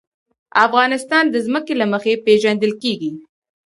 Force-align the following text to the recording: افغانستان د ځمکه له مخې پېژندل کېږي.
افغانستان 0.65 1.23
د 1.29 1.35
ځمکه 1.45 1.73
له 1.81 1.85
مخې 1.93 2.13
پېژندل 2.25 2.71
کېږي. 2.83 3.11